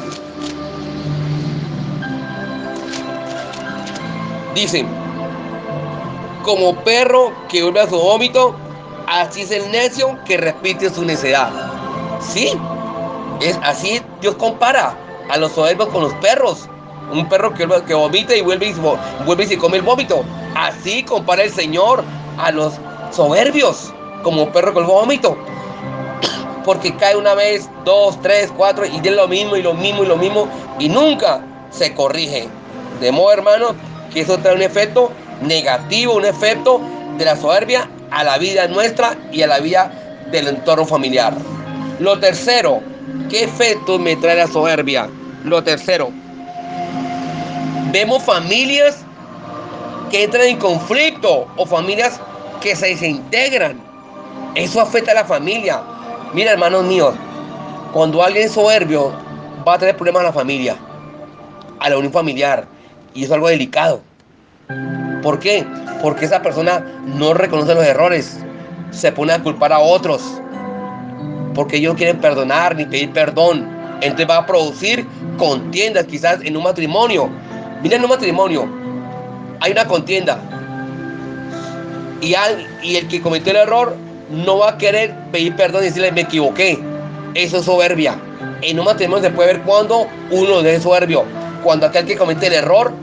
Dice, 4.60 4.84
como 6.44 6.76
perro 6.84 7.32
que 7.48 7.64
vuelve 7.64 7.80
a 7.80 7.88
su 7.88 7.96
vómito, 7.96 8.54
así 9.08 9.44
es 9.44 9.52
el 9.52 9.72
necio 9.72 10.20
que 10.26 10.36
repite 10.36 10.90
su 10.90 11.06
necedad. 11.06 11.50
Sí, 12.20 12.52
es 13.40 13.58
así 13.64 14.02
Dios 14.20 14.36
compara 14.36 14.98
a 15.30 15.38
los 15.38 15.54
soberbios 15.54 15.88
con 15.88 16.04
los 16.04 16.14
perros. 16.16 16.68
Un 17.10 17.30
perro 17.30 17.54
que, 17.54 17.66
que 17.88 17.94
vomita 17.94 18.36
y 18.36 18.42
vuelve 18.42 18.68
y, 18.68 18.74
vuelve 19.26 19.46
y 19.46 19.48
se 19.48 19.58
come 19.58 19.78
el 19.78 19.84
vómito. 19.84 20.26
Así 20.58 21.04
compara 21.04 21.44
el 21.44 21.54
Señor 21.54 22.04
a 22.38 22.52
los 22.52 22.74
soberbios 23.12 23.94
como 24.24 24.52
perro 24.52 24.74
con 24.74 24.84
el 24.84 24.90
vómito. 24.90 25.38
Porque 26.66 26.94
cae 26.98 27.16
una 27.16 27.34
vez, 27.34 27.70
dos, 27.86 28.22
tres, 28.22 28.52
cuatro 28.58 28.86
y 28.86 29.00
tiene 29.00 29.16
lo 29.16 29.30
mismo 29.30 29.56
y 29.56 29.62
lo 29.62 29.74
mismo 29.74 30.04
y 30.04 30.08
lo 30.08 30.18
mismo 30.18 30.50
y 30.80 30.90
nunca 30.90 31.46
se 31.70 31.94
corrige. 31.96 32.50
De 33.00 33.14
modo, 33.14 33.32
hermano, 33.32 33.89
que 34.14 34.22
eso 34.22 34.38
trae 34.38 34.56
un 34.56 34.62
efecto 34.62 35.12
negativo, 35.42 36.16
un 36.16 36.26
efecto 36.26 36.82
de 37.18 37.26
la 37.26 37.36
soberbia 37.36 37.90
a 38.12 38.24
la 38.24 38.38
vida 38.38 38.68
nuestra 38.68 39.18
y 39.32 39.42
a 39.42 39.48
la 39.48 39.60
vida 39.60 39.92
del 40.32 40.48
entorno 40.48 40.86
familiar. 40.86 41.34
Lo 42.00 42.20
tercero, 42.20 42.82
¿qué 43.30 43.44
efecto 43.44 44.00
me 44.00 44.16
trae 44.16 44.36
la 44.36 44.48
soberbia? 44.48 45.10
Lo 45.44 45.64
tercero, 45.64 46.12
vemos 47.92 48.24
familias 48.24 49.04
que 50.10 50.24
entran 50.24 50.48
en 50.48 50.58
conflicto 50.58 51.48
o 51.56 51.66
familias 51.66 52.20
que 52.62 52.76
se 52.76 52.88
desintegran. 52.88 53.80
Eso 54.56 54.82
afecta 54.82 55.12
a 55.12 55.16
la 55.16 55.26
familia. 55.26 55.82
Mira, 56.34 56.52
hermanos 56.52 56.84
míos, 56.86 57.14
cuando 57.94 58.24
alguien 58.24 58.46
es 58.46 58.54
soberbio, 58.54 59.14
va 59.68 59.76
a 59.76 59.80
tener 59.80 59.96
problemas 59.96 60.22
a 60.22 60.26
la 60.26 60.34
familia, 60.34 60.78
a 61.80 61.90
la 61.90 61.98
unión 61.98 62.12
familiar. 62.12 62.68
Y 63.20 63.26
es 63.26 63.32
algo 63.32 63.50
delicado. 63.50 64.02
¿Por 65.22 65.40
qué? 65.40 65.66
Porque 66.02 66.24
esa 66.24 66.42
persona 66.42 66.86
no 67.06 67.34
reconoce 67.34 67.76
los 67.76 67.84
errores, 67.84 68.40
se 68.92 69.12
pone 69.12 69.34
a 69.34 69.44
culpar 69.44 69.74
a 69.74 69.80
otros. 69.80 70.22
porque 71.54 71.76
ellos 71.76 71.94
no 71.94 71.98
quieren 71.98 72.22
perdonar 72.22 72.78
ni 72.78 72.86
pedir 72.86 73.12
perdón. 73.12 73.68
Entonces 74.00 74.30
va 74.30 74.38
a 74.38 74.46
producir 74.46 75.06
contiendas 75.38 76.06
quizás 76.06 76.40
en 76.44 76.56
un 76.56 76.64
matrimonio. 76.64 77.30
Mira 77.84 77.98
en 77.98 78.04
un 78.04 78.10
matrimonio, 78.10 78.70
hay 79.60 79.74
una 79.74 79.86
contienda. 79.86 80.40
Y, 82.22 82.34
y 82.82 82.96
el 82.96 83.08
que 83.10 83.22
cometió 83.22 83.52
el 83.52 83.58
error 83.58 83.98
no 84.30 84.60
va 84.60 84.70
a 84.70 84.78
querer 84.78 85.14
pedir 85.34 85.54
perdón 85.58 85.82
y 85.82 85.86
decirle 85.88 86.14
me 86.14 86.22
equivoqué. 86.22 86.80
Eso 87.34 87.58
es 87.58 87.66
soberbia. 87.66 88.18
En 88.62 88.80
un 88.80 88.86
matrimonio 88.86 89.26
se 89.26 89.36
puede 89.36 89.56
ver 89.56 89.62
cuando 89.64 90.08
uno 90.32 90.62
es 90.62 90.84
soberbio. 90.84 91.26
Cuando 91.62 91.88
aquel 91.88 92.06
que 92.06 92.16
comete 92.16 92.48
el 92.48 92.54
error, 92.54 92.94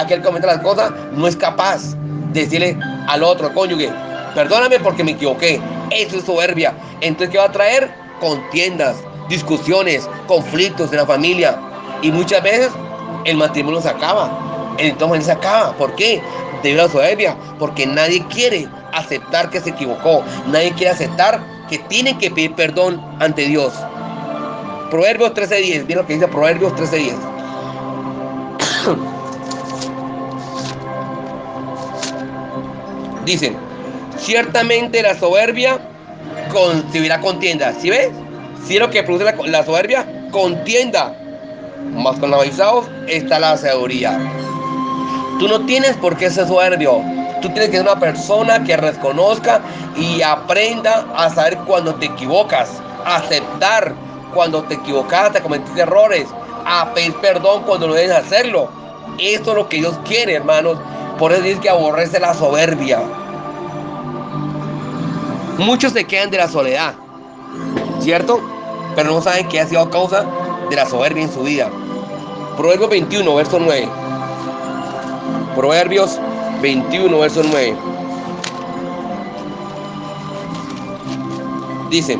aquel 0.00 0.20
que 0.20 0.26
comete 0.26 0.46
las 0.46 0.60
cosas, 0.60 0.92
no 1.12 1.26
es 1.26 1.36
capaz 1.36 1.94
de 2.32 2.40
decirle 2.40 2.78
al 3.08 3.22
otro 3.22 3.52
cónyuge, 3.52 3.90
perdóname 4.34 4.78
porque 4.80 5.04
me 5.04 5.12
equivoqué. 5.12 5.60
Eso 5.90 6.18
es 6.18 6.24
soberbia. 6.24 6.74
Entonces, 7.00 7.30
¿qué 7.30 7.38
va 7.38 7.44
a 7.44 7.52
traer? 7.52 7.90
Contiendas, 8.20 8.96
discusiones, 9.28 10.08
conflictos 10.26 10.90
en 10.90 10.98
la 10.98 11.06
familia. 11.06 11.58
Y 12.02 12.12
muchas 12.12 12.42
veces 12.42 12.70
el 13.24 13.36
matrimonio 13.36 13.80
se 13.80 13.88
acaba. 13.88 14.76
Entonces 14.78 15.26
se 15.26 15.32
acaba. 15.32 15.72
¿Por 15.74 15.94
qué? 15.96 16.22
Debido 16.62 16.82
a 16.82 16.86
la 16.86 16.92
soberbia. 16.92 17.36
Porque 17.58 17.86
nadie 17.86 18.24
quiere 18.28 18.68
aceptar 18.92 19.50
que 19.50 19.60
se 19.60 19.70
equivocó. 19.70 20.22
Nadie 20.46 20.72
quiere 20.72 20.90
aceptar 20.90 21.40
que 21.68 21.78
tiene 21.78 22.16
que 22.18 22.30
pedir 22.30 22.54
perdón 22.54 23.00
ante 23.20 23.46
Dios. 23.46 23.72
Proverbios 24.90 25.34
13.10. 25.34 25.86
Mira 25.86 26.02
lo 26.02 26.06
que 26.06 26.14
dice 26.14 26.28
Proverbios 26.28 26.72
13.10. 26.74 29.17
Dicen, 33.28 33.54
ciertamente 34.16 35.02
la 35.02 35.14
soberbia 35.14 35.78
concebirá 36.50 37.20
contienda. 37.20 37.74
¿Sí 37.78 37.90
ves? 37.90 38.08
Si 38.66 38.78
lo 38.78 38.88
que 38.88 39.02
produce 39.02 39.30
la, 39.44 39.66
soberbia, 39.66 40.06
contienda. 40.30 41.14
Más 41.92 42.18
con 42.18 42.30
los 42.30 42.40
avisados 42.40 42.86
está 43.06 43.38
la 43.38 43.58
sabiduría. 43.58 44.18
Tú 45.38 45.46
no 45.46 45.66
tienes 45.66 45.94
por 45.98 46.16
qué 46.16 46.30
ser 46.30 46.48
soberbio. 46.48 47.02
Tú 47.42 47.50
tienes 47.50 47.68
que 47.68 47.76
ser 47.76 47.82
una 47.82 48.00
persona 48.00 48.64
que 48.64 48.78
reconozca 48.78 49.60
y 49.94 50.22
aprenda 50.22 51.04
a 51.14 51.28
saber 51.28 51.58
cuando 51.66 51.96
te 51.96 52.06
equivocas, 52.06 52.70
aceptar 53.04 53.94
cuando 54.32 54.62
te 54.62 54.72
equivocaste, 54.72 55.42
cometiste 55.42 55.82
errores, 55.82 56.28
a 56.64 56.94
pedir 56.94 57.12
perdón 57.16 57.62
cuando 57.64 57.88
no 57.88 57.92
debes 57.92 58.16
hacerlo. 58.16 58.70
Esto 59.18 59.50
es 59.50 59.56
lo 59.58 59.68
que 59.68 59.76
Dios 59.76 59.98
quiere, 60.06 60.32
hermanos. 60.32 60.78
Por 61.18 61.32
eso 61.32 61.42
dice 61.42 61.60
que 61.60 61.68
aborrece 61.68 62.20
la 62.20 62.32
soberbia. 62.32 63.00
Muchos 65.58 65.92
se 65.92 66.04
quedan 66.04 66.30
de 66.30 66.38
la 66.38 66.48
soledad, 66.48 66.94
¿cierto? 68.00 68.40
Pero 68.94 69.10
no 69.10 69.20
saben 69.20 69.48
que 69.48 69.60
ha 69.60 69.66
sido 69.66 69.90
causa 69.90 70.24
de 70.70 70.76
la 70.76 70.86
soberbia 70.86 71.24
en 71.24 71.32
su 71.32 71.42
vida. 71.42 71.68
Proverbios 72.56 72.90
21, 72.90 73.34
verso 73.34 73.58
9. 73.58 73.88
Proverbios 75.56 76.20
21, 76.62 77.18
verso 77.18 77.42
9. 77.44 77.76
Dice, 81.90 82.18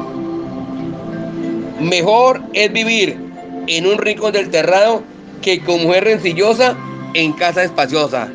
mejor 1.79 2.43
es 2.55 2.73
vivir 2.73 3.21
en 3.69 3.87
un 3.87 3.99
rincón 3.99 4.33
del 4.33 4.51
terrado 4.51 5.03
que 5.43 5.63
con 5.63 5.83
mujer 5.83 6.05
rencillosa 6.05 6.75
en 7.15 7.33
casa 7.33 7.63
espaciosa. 7.63 8.29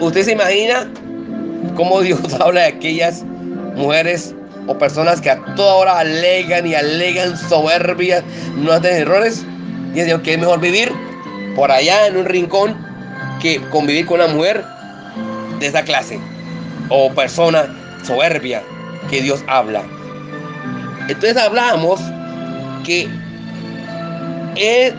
¿Usted 0.00 0.22
se 0.24 0.32
imagina 0.32 0.88
cómo 1.76 2.00
Dios 2.00 2.20
habla 2.40 2.62
de 2.62 2.66
aquellas 2.68 3.24
mujeres 3.74 4.34
o 4.66 4.76
personas 4.76 5.20
que 5.20 5.30
a 5.30 5.42
toda 5.54 5.74
hora 5.74 5.98
alegan 6.00 6.66
y 6.66 6.74
alegan 6.74 7.36
soberbias, 7.36 8.22
no 8.56 8.72
hacen 8.72 8.94
errores? 8.94 9.44
Dice 9.94 10.20
que 10.22 10.34
es 10.34 10.38
mejor 10.38 10.60
vivir 10.60 10.92
por 11.56 11.70
allá 11.72 12.06
en 12.06 12.16
un 12.16 12.26
rincón 12.26 12.76
que 13.40 13.60
convivir 13.70 14.06
con 14.06 14.20
una 14.20 14.32
mujer 14.32 14.64
de 15.58 15.66
esa 15.66 15.82
clase 15.82 16.20
o 16.90 17.12
persona 17.12 17.66
soberbia 18.04 18.62
que 19.10 19.22
Dios 19.22 19.42
habla. 19.48 19.82
Entonces 21.08 21.36
hablamos 21.36 22.00
que 22.84 23.08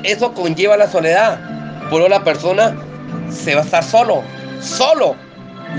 eso 0.03 0.33
conlleva 0.33 0.77
la 0.77 0.89
soledad. 0.89 1.39
Por 1.89 2.07
la 2.09 2.23
persona 2.23 2.75
se 3.31 3.55
va 3.55 3.61
a 3.61 3.63
estar 3.63 3.83
solo, 3.83 4.23
solo, 4.59 5.15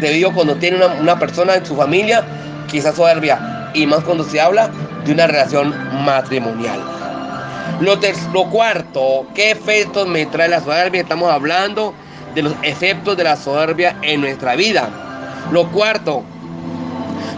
debido 0.00 0.32
cuando 0.32 0.56
tiene 0.56 0.76
una, 0.76 0.86
una 0.86 1.18
persona 1.18 1.54
en 1.54 1.66
su 1.66 1.76
familia 1.76 2.24
quizás 2.70 2.94
soberbia, 2.94 3.70
y 3.74 3.86
más 3.86 4.02
cuando 4.04 4.24
se 4.24 4.40
habla 4.40 4.70
de 5.04 5.12
una 5.12 5.26
relación 5.26 5.74
matrimonial. 6.04 6.80
Lo, 7.80 7.98
lo 8.32 8.50
cuarto, 8.50 9.26
¿qué 9.34 9.52
efectos 9.52 10.06
me 10.06 10.26
trae 10.26 10.48
la 10.48 10.60
soberbia? 10.60 11.02
Estamos 11.02 11.30
hablando 11.30 11.94
de 12.34 12.42
los 12.42 12.54
efectos 12.62 13.16
de 13.16 13.24
la 13.24 13.36
soberbia 13.36 13.96
en 14.02 14.20
nuestra 14.20 14.54
vida. 14.54 14.88
Lo 15.50 15.66
cuarto, 15.70 16.22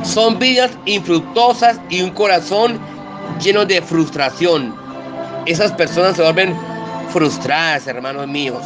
son 0.02 0.38
vidas 0.38 0.70
infructuosas 0.84 1.78
y 1.88 2.02
un 2.02 2.10
corazón 2.10 2.80
lleno 3.40 3.64
de 3.64 3.80
frustración. 3.80 4.74
Esas 5.46 5.72
personas 5.72 6.16
se 6.16 6.22
vuelven 6.22 6.54
frustradas, 7.12 7.86
hermanos 7.86 8.26
míos. 8.26 8.62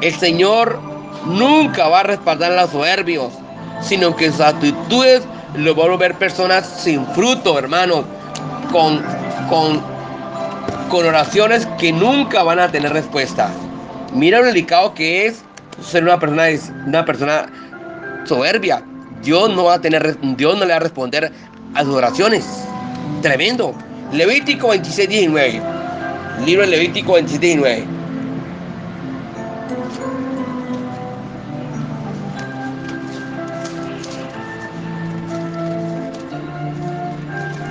El 0.00 0.14
Señor 0.14 0.78
nunca 1.24 1.88
va 1.88 2.00
a 2.00 2.02
respaldar 2.04 2.52
a 2.52 2.62
los 2.62 2.70
soberbios, 2.70 3.32
sino 3.80 4.14
que 4.14 4.30
sus 4.30 4.40
actitudes 4.40 5.22
lo 5.56 5.74
van 5.74 5.86
a 5.86 5.90
volver 5.92 6.14
personas 6.14 6.66
sin 6.66 7.04
fruto, 7.08 7.58
hermanos, 7.58 8.04
con, 8.70 9.02
con, 9.48 9.80
con 10.90 11.06
oraciones 11.06 11.66
que 11.78 11.92
nunca 11.92 12.42
van 12.42 12.58
a 12.58 12.70
tener 12.70 12.92
respuesta. 12.92 13.50
Mira 14.12 14.40
lo 14.40 14.46
delicado 14.46 14.94
que 14.94 15.26
es 15.26 15.42
ser 15.82 16.04
una 16.04 16.18
persona, 16.18 16.44
una 16.86 17.04
persona 17.04 17.46
soberbia. 18.24 18.82
Dios 19.22 19.50
no 19.50 19.64
va 19.64 19.74
a 19.74 19.80
tener, 19.80 20.18
Dios 20.36 20.56
no 20.56 20.64
le 20.64 20.70
va 20.70 20.76
a 20.76 20.80
responder 20.80 21.32
a 21.74 21.82
sus 21.82 21.94
oraciones. 21.94 22.46
Tremendo. 23.22 23.74
Levítico 24.12 24.68
26, 24.68 25.08
19. 25.08 25.62
Libro 26.44 26.62
de 26.62 26.68
Levítico 26.68 27.14
26, 27.14 27.40
19. 27.40 27.95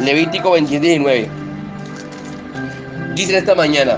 Levítico 0.05 0.51
26, 0.51 0.81
19. 0.81 1.29
Dice 3.15 3.37
esta 3.37 3.55
mañana 3.55 3.97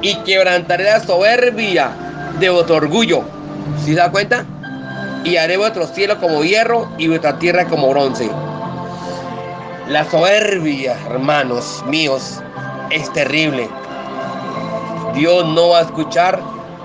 y 0.00 0.14
quebrantaré 0.22 0.84
la 0.84 1.00
soberbia 1.00 1.90
de 2.38 2.48
vuestro 2.50 2.76
orgullo. 2.76 3.22
¿Sí 3.84 3.90
se 3.90 3.96
da 3.96 4.12
cuenta? 4.12 4.44
Y 5.24 5.36
haré 5.36 5.56
vuestro 5.56 5.88
cielo 5.88 6.20
como 6.20 6.44
hierro 6.44 6.88
y 6.98 7.08
vuestra 7.08 7.36
tierra 7.40 7.66
como 7.66 7.90
bronce. 7.90 8.30
La 9.88 10.08
soberbia, 10.08 10.96
hermanos 11.10 11.82
míos, 11.88 12.40
es 12.90 13.12
terrible. 13.12 13.68
Dios 15.14 15.46
no 15.48 15.70
va 15.70 15.80
a 15.80 15.82
escuchar 15.82 16.40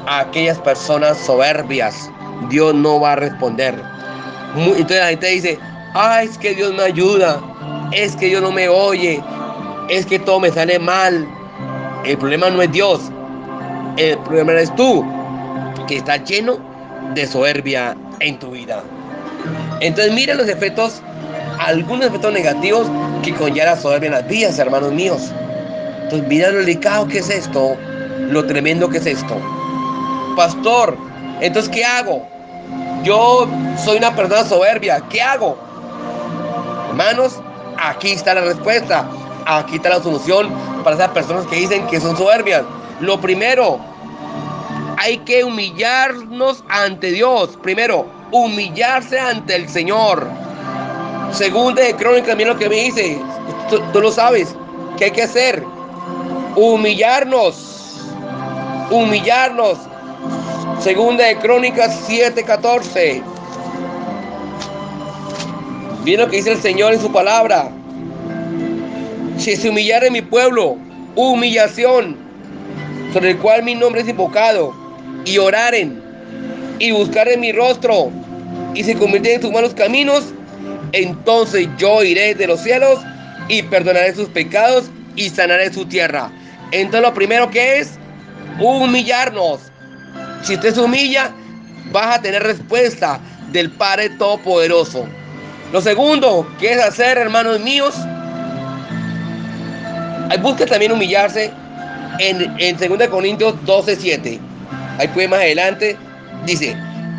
a 0.07 0.21
aquellas 0.21 0.57
personas 0.59 1.17
soberbias. 1.19 2.09
Dios 2.49 2.73
no 2.73 2.99
va 2.99 3.13
a 3.13 3.15
responder. 3.15 3.75
Entonces 4.55 4.99
la 4.99 5.09
gente 5.09 5.27
dice, 5.27 5.59
ay, 5.97 6.27
es 6.27 6.37
que 6.37 6.53
Dios 6.53 6.73
me 6.73 6.83
ayuda, 6.83 7.41
es 7.91 8.15
que 8.15 8.27
Dios 8.27 8.41
no 8.41 8.51
me 8.51 8.69
oye, 8.69 9.21
es 9.89 10.05
que 10.05 10.19
todo 10.19 10.39
me 10.39 10.51
sale 10.51 10.77
mal, 10.77 11.27
el 12.05 12.17
problema 12.17 12.49
no 12.49 12.61
es 12.61 12.71
Dios, 12.71 13.01
el 13.97 14.17
problema 14.19 14.53
es 14.53 14.73
tú, 14.75 15.03
que 15.87 15.97
estás 15.97 16.23
lleno 16.25 16.59
de 17.15 17.25
soberbia 17.25 17.95
en 18.19 18.37
tu 18.37 18.51
vida. 18.51 18.83
Entonces 19.79 20.13
mira 20.13 20.35
los 20.35 20.47
efectos, 20.47 21.01
algunos 21.59 22.05
efectos 22.05 22.31
negativos 22.31 22.87
que 23.23 23.33
conlleva 23.33 23.71
la 23.71 23.77
soberbia 23.77 24.07
en 24.07 24.13
las 24.13 24.27
vidas, 24.27 24.59
hermanos 24.59 24.91
míos. 24.91 25.31
Entonces 26.03 26.27
mira 26.27 26.51
lo 26.51 26.59
delicado 26.59 27.07
que 27.07 27.19
es 27.19 27.29
esto, 27.29 27.75
lo 28.29 28.45
tremendo 28.45 28.87
que 28.87 28.99
es 28.99 29.05
esto. 29.07 29.35
Pastor, 30.35 30.95
entonces 31.41 31.71
¿qué 31.73 31.83
hago? 31.83 32.27
Yo 33.03 33.47
soy 33.83 33.97
una 33.97 34.15
persona 34.15 34.43
soberbia, 34.43 35.01
¿qué 35.09 35.21
hago? 35.21 35.66
Hermanos, 36.97 37.39
aquí 37.77 38.13
está 38.13 38.33
la 38.33 38.41
respuesta. 38.41 39.07
Aquí 39.45 39.75
está 39.75 39.89
la 39.89 40.01
solución 40.01 40.49
para 40.83 40.95
esas 40.95 41.09
personas 41.09 41.45
que 41.45 41.57
dicen 41.57 41.85
que 41.85 42.01
son 42.01 42.17
soberbias. 42.17 42.63
Lo 43.01 43.21
primero, 43.21 43.79
hay 44.97 45.19
que 45.19 45.43
humillarnos 45.43 46.63
ante 46.69 47.11
Dios. 47.11 47.55
Primero, 47.61 48.07
humillarse 48.31 49.19
ante 49.19 49.57
el 49.57 49.69
Señor. 49.69 50.27
Segunda 51.33 51.83
de 51.83 51.95
Crónicas, 51.95 52.35
mira 52.35 52.53
lo 52.53 52.57
que 52.57 52.67
me 52.67 52.77
dice. 52.77 53.19
Tú, 53.69 53.79
tú, 53.93 54.01
lo 54.01 54.11
sabes. 54.11 54.55
¿Qué 54.97 55.05
hay 55.05 55.11
que 55.11 55.21
hacer? 55.21 55.63
Humillarnos. 56.55 58.07
Humillarnos. 58.89 59.77
Segunda 60.79 61.25
de 61.25 61.37
Crónicas 61.37 62.09
7:14. 62.09 63.36
Mira 66.07 66.23
lo 66.23 66.31
que 66.31 66.37
dice 66.37 66.53
el 66.53 66.61
Señor 66.61 66.93
en 66.93 67.01
su 67.01 67.11
palabra. 67.11 67.69
Si 69.37 69.57
se 69.57 69.69
humillare 69.69 70.09
mi 70.09 70.21
pueblo, 70.21 70.77
humillación, 71.17 72.15
sobre 73.11 73.31
el 73.31 73.37
cual 73.39 73.63
mi 73.63 73.75
nombre 73.75 73.99
es 73.99 74.07
invocado, 74.07 74.73
y 75.25 75.37
oraren, 75.37 76.01
y 76.79 76.91
buscaren 76.91 77.41
mi 77.41 77.51
rostro, 77.51 78.09
y 78.73 78.85
se 78.85 78.95
convierten 78.95 79.33
en 79.33 79.41
sus 79.41 79.51
malos 79.51 79.73
caminos, 79.73 80.33
entonces 80.93 81.67
yo 81.77 82.01
iré 82.01 82.33
de 82.35 82.47
los 82.47 82.61
cielos 82.61 83.01
y 83.49 83.63
perdonaré 83.63 84.15
sus 84.15 84.29
pecados 84.29 84.85
y 85.17 85.27
sanaré 85.29 85.73
su 85.73 85.85
tierra. 85.87 86.31
Entonces 86.71 87.01
lo 87.01 87.13
primero 87.13 87.49
que 87.49 87.79
es 87.79 87.99
humillarnos. 88.61 89.59
Si 90.41 90.55
usted 90.55 90.73
se 90.73 90.79
humilla, 90.79 91.33
vas 91.91 92.15
a 92.15 92.21
tener 92.21 92.43
respuesta 92.43 93.19
del 93.51 93.69
Padre 93.71 94.11
Todopoderoso. 94.11 95.05
Lo 95.71 95.81
segundo 95.81 96.47
que 96.59 96.71
es 96.71 96.81
hacer, 96.81 97.17
hermanos 97.17 97.59
míos, 97.59 97.93
busca 100.41 100.65
también 100.65 100.91
humillarse 100.91 101.51
en, 102.19 102.55
en 102.57 102.77
2 102.77 103.07
Corintios 103.09 103.53
12, 103.65 103.95
7. 103.95 104.39
Ahí 104.97 105.07
puede 105.09 105.27
más 105.27 105.39
adelante, 105.39 105.97
dice, 106.45 106.75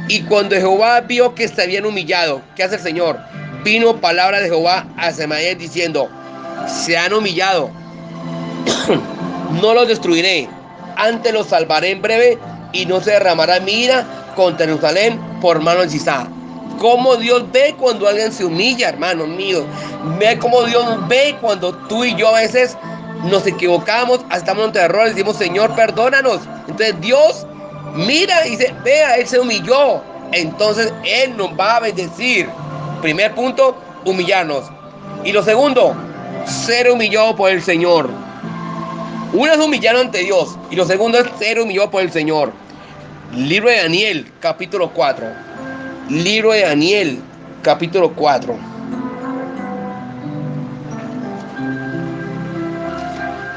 y 0.09 0.23
cuando 0.23 0.57
Jehová 0.57 1.03
vio 1.03 1.35
que 1.35 1.47
se 1.47 1.63
habían 1.63 1.85
humillado, 1.85 2.41
¿qué 2.57 2.65
hace 2.65 2.77
el 2.77 2.81
Señor? 2.81 3.19
Vino 3.65 4.01
palabra 4.01 4.41
de 4.41 4.49
Jehová 4.49 4.87
a 4.97 5.13
Semaías 5.13 5.59
diciendo, 5.59 6.09
se 6.67 6.97
han 6.97 7.13
humillado, 7.13 7.71
no 9.61 9.75
los 9.75 9.89
destruiré, 9.89 10.49
antes 10.97 11.33
los 11.33 11.49
salvaré 11.49 11.91
en 11.91 12.01
breve 12.01 12.39
y 12.73 12.87
no 12.87 13.01
se 13.01 13.13
derramará 13.13 13.61
mi 13.61 13.73
ira 13.73 14.07
contra 14.35 14.67
Jerusalén 14.67 15.21
por 15.41 15.61
mano 15.61 15.83
de. 15.83 16.38
Cómo 16.79 17.17
Dios 17.17 17.45
ve 17.53 17.75
cuando 17.79 18.07
alguien 18.07 18.33
se 18.33 18.45
humilla, 18.45 18.91
hermanos 18.91 19.29
míos. 19.29 19.65
Ve 20.19 20.39
cómo 20.39 20.63
Dios 20.65 20.85
ve 21.09 21.37
cuando 21.41 21.75
tú 21.89 22.05
y 22.05 22.15
yo 22.15 22.29
a 22.29 22.41
veces 22.41 22.77
nos 23.25 23.47
equivocamos, 23.47 24.21
estamos 24.35 24.69
en 24.69 24.77
error, 24.77 25.07
y 25.07 25.11
decimos, 25.11 25.37
Señor, 25.37 25.75
perdónanos. 25.75 26.41
Entonces 26.69 27.01
Dios 27.01 27.47
mira 27.95 28.47
y 28.47 28.51
dice, 28.51 28.75
vea, 28.85 29.17
Él 29.17 29.27
se 29.27 29.41
humilló. 29.41 30.03
Entonces 30.33 30.93
Él 31.05 31.37
nos 31.37 31.51
va 31.59 31.77
a 31.77 31.81
bendecir. 31.81 32.49
Primer 33.03 33.35
punto, 33.35 33.77
humillarnos. 34.05 34.65
Y 35.25 35.33
lo 35.33 35.43
segundo, 35.43 35.95
ser 36.47 36.91
humillado 36.91 37.35
por 37.35 37.51
el 37.51 37.63
Señor. 37.63 38.09
Uno 39.33 39.53
es 39.53 39.59
humillar 39.59 39.97
ante 39.97 40.19
Dios 40.19 40.57
y 40.71 40.77
lo 40.77 40.87
segundo 40.87 41.19
es 41.19 41.27
ser 41.39 41.61
humillado 41.61 41.91
por 41.91 42.03
el 42.03 42.13
Señor. 42.13 42.53
Libro 43.35 43.69
de 43.69 43.77
Daniel, 43.77 44.33
capítulo 44.41 44.91
4. 44.95 45.48
Libro 46.09 46.53
de 46.53 46.63
Daniel, 46.63 47.19
capítulo 47.61 48.15
4. 48.15 48.57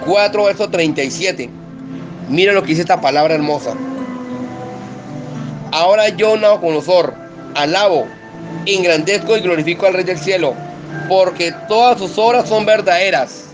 Cuatro 0.06 0.44
verso 0.44 0.70
37. 0.70 1.50
Mira 2.28 2.52
lo 2.52 2.62
que 2.62 2.70
dice 2.70 2.82
esta 2.82 3.00
palabra 3.00 3.36
hermosa. 3.36 3.74
Ahora 5.72 6.10
yo, 6.10 6.36
Nabucodonosor, 6.36 7.14
alabo, 7.56 8.06
engrandezco 8.66 9.38
y 9.38 9.40
glorifico 9.40 9.86
al 9.86 9.94
Rey 9.94 10.04
del 10.04 10.18
cielo, 10.18 10.54
porque 11.08 11.54
todas 11.70 12.00
sus 12.00 12.18
obras 12.18 12.50
son 12.50 12.66
verdaderas 12.66 13.46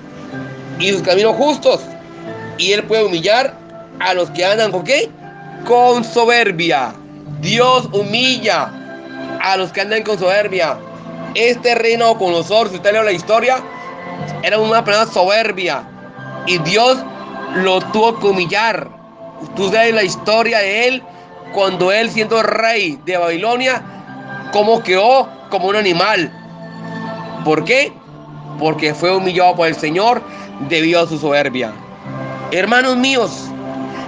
y 0.79 0.89
sus 0.89 1.03
caminos 1.03 1.35
justos, 1.35 1.81
y 2.57 2.71
él 2.71 2.81
puede 2.81 3.05
humillar 3.05 3.53
a 3.99 4.15
los 4.15 4.31
que 4.31 4.43
andan 4.43 4.71
con 4.71 4.83
qué? 4.83 5.11
Con 5.67 6.03
soberbia. 6.03 6.95
Dios 7.41 7.87
humilla 7.93 8.71
a 9.51 9.57
los 9.57 9.71
que 9.71 9.81
andan 9.81 10.03
con 10.03 10.19
soberbia. 10.19 10.77
Este 11.33 11.75
reino 11.75 12.17
con 12.17 12.31
nosotros, 12.31 12.71
si 12.71 12.75
usted 12.77 12.93
lee 12.93 13.05
la 13.05 13.11
historia, 13.11 13.57
era 14.43 14.59
una 14.59 14.83
persona 14.83 15.11
soberbia. 15.11 15.83
Y 16.45 16.57
Dios 16.59 16.97
lo 17.55 17.79
tuvo 17.79 18.19
que 18.19 18.27
humillar. 18.27 18.89
Tú 19.55 19.69
sabes 19.69 19.93
la 19.93 20.03
historia 20.03 20.59
de 20.59 20.87
él 20.87 21.03
cuando 21.53 21.91
él 21.91 22.09
siendo 22.09 22.41
rey 22.43 22.99
de 23.05 23.17
Babilonia, 23.17 23.81
como 24.51 24.83
quedó 24.83 25.29
como 25.49 25.67
un 25.67 25.75
animal. 25.75 26.31
¿Por 27.45 27.63
qué? 27.63 27.93
Porque 28.59 28.93
fue 28.93 29.15
humillado 29.15 29.55
por 29.55 29.67
el 29.67 29.75
Señor 29.75 30.21
debido 30.67 31.03
a 31.03 31.07
su 31.07 31.17
soberbia. 31.17 31.71
Hermanos 32.51 32.97
míos, 32.97 33.45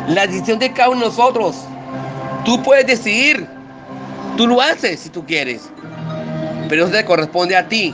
la 0.08 0.28
decisión 0.28 0.60
de 0.60 0.74
cada 0.74 0.90
uno 0.90 1.02
de 1.02 1.06
nosotros, 1.08 1.56
tú 2.44 2.62
puedes 2.64 2.88
decidir, 2.88 3.48
tú 4.40 4.48
lo 4.48 4.62
haces 4.62 5.02
si 5.02 5.10
tú 5.10 5.26
quieres, 5.26 5.70
pero 6.70 6.86
eso 6.86 6.94
te 6.94 7.04
corresponde 7.04 7.58
a 7.58 7.68
ti, 7.68 7.94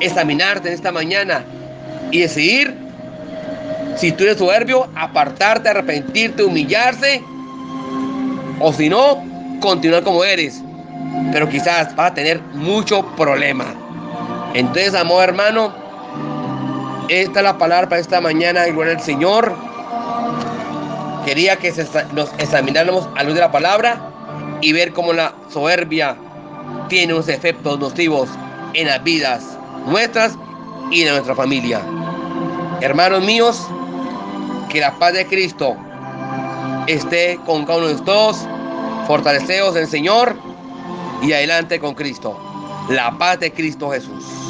examinarte 0.00 0.68
en 0.68 0.74
esta 0.74 0.92
mañana 0.92 1.42
y 2.10 2.20
decidir 2.20 2.76
si 3.96 4.12
tú 4.12 4.24
eres 4.24 4.36
soberbio, 4.36 4.90
apartarte, 4.94 5.70
arrepentirte, 5.70 6.42
humillarse, 6.42 7.22
o 8.60 8.74
si 8.74 8.90
no, 8.90 9.24
continuar 9.62 10.02
como 10.02 10.22
eres, 10.22 10.60
pero 11.32 11.48
quizás 11.48 11.96
vas 11.96 12.10
a 12.10 12.14
tener 12.14 12.42
mucho 12.52 13.02
problema. 13.16 13.64
Entonces, 14.52 14.94
amor 14.94 15.24
hermano, 15.24 15.72
esta 17.08 17.40
es 17.40 17.42
la 17.42 17.56
palabra 17.56 17.88
para 17.88 18.02
esta 18.02 18.20
mañana, 18.20 18.66
gloria 18.66 18.92
al 18.92 19.00
Señor. 19.00 19.56
Quería 21.24 21.56
que 21.56 21.72
nos 22.12 22.30
examináramos 22.36 23.08
a 23.16 23.22
luz 23.22 23.32
de 23.32 23.40
la 23.40 23.50
palabra 23.50 24.10
y 24.60 24.72
ver 24.72 24.92
cómo 24.92 25.12
la 25.12 25.34
soberbia 25.50 26.16
tiene 26.88 27.14
unos 27.14 27.28
efectos 27.28 27.78
nocivos 27.78 28.28
en 28.74 28.86
las 28.86 29.02
vidas 29.02 29.58
nuestras 29.86 30.36
y 30.90 31.04
de 31.04 31.10
nuestra 31.10 31.34
familia. 31.34 31.80
Hermanos 32.80 33.24
míos, 33.24 33.66
que 34.68 34.80
la 34.80 34.98
paz 34.98 35.12
de 35.12 35.26
Cristo 35.26 35.76
esté 36.86 37.38
con 37.46 37.64
cada 37.64 37.78
uno 37.78 37.88
de 37.88 38.00
todos. 38.02 38.46
Fortaleceos 39.06 39.76
en 39.76 39.82
el 39.82 39.88
Señor 39.88 40.36
y 41.22 41.32
adelante 41.32 41.78
con 41.78 41.94
Cristo. 41.94 42.38
La 42.88 43.16
paz 43.16 43.40
de 43.40 43.52
Cristo 43.52 43.90
Jesús. 43.90 44.44